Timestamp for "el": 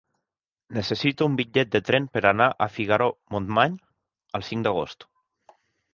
4.41-4.47